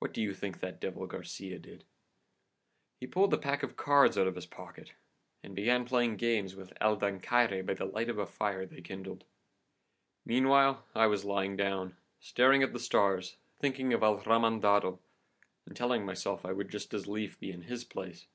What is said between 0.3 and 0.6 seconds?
think